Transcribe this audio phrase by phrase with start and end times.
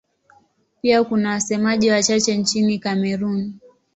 [0.81, 3.53] Pia kuna wasemaji wachache nchini Kamerun.